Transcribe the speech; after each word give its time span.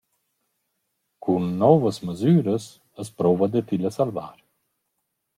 Cun 1.23 1.43
nouvas 1.63 1.97
masüras 2.07 2.63
as 3.01 3.09
prouva 3.17 3.45
da 3.53 3.61
tilla 3.69 3.91
salvar. 3.97 4.37